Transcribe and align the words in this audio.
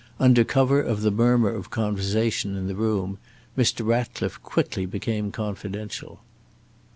Under 0.19 0.43
cover 0.43 0.81
of 0.81 1.01
the 1.03 1.11
murmur 1.11 1.51
of 1.53 1.69
conversation 1.69 2.55
in 2.55 2.65
the 2.65 2.73
room, 2.73 3.19
Mr. 3.55 3.85
Ratcliffe 3.85 4.41
quickly 4.41 4.87
became 4.87 5.31
confidential. 5.31 6.21